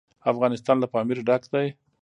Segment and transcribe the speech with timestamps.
[0.31, 1.67] افغانستان له پامیر ډک دی.